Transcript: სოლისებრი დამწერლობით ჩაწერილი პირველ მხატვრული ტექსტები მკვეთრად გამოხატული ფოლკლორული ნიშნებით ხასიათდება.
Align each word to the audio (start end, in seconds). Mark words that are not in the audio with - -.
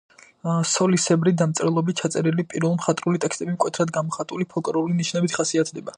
სოლისებრი 0.69 1.33
დამწერლობით 1.41 2.01
ჩაწერილი 2.01 2.45
პირველ 2.53 2.73
მხატვრული 2.79 3.23
ტექსტები 3.27 3.55
მკვეთრად 3.59 3.95
გამოხატული 3.99 4.49
ფოლკლორული 4.55 4.99
ნიშნებით 5.05 5.41
ხასიათდება. 5.41 5.89